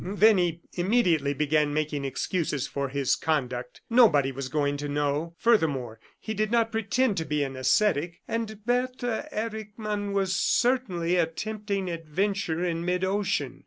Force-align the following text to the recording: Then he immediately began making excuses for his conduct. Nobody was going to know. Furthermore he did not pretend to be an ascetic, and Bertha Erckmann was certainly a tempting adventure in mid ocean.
Then 0.03 0.39
he 0.39 0.61
immediately 0.73 1.31
began 1.35 1.75
making 1.75 2.05
excuses 2.05 2.65
for 2.65 2.89
his 2.89 3.15
conduct. 3.15 3.81
Nobody 3.87 4.31
was 4.31 4.49
going 4.49 4.75
to 4.77 4.89
know. 4.89 5.35
Furthermore 5.37 5.99
he 6.19 6.33
did 6.33 6.49
not 6.49 6.71
pretend 6.71 7.17
to 7.17 7.23
be 7.23 7.43
an 7.43 7.55
ascetic, 7.55 8.19
and 8.27 8.65
Bertha 8.65 9.27
Erckmann 9.31 10.13
was 10.13 10.35
certainly 10.35 11.17
a 11.17 11.27
tempting 11.27 11.87
adventure 11.87 12.65
in 12.65 12.83
mid 12.83 13.03
ocean. 13.03 13.59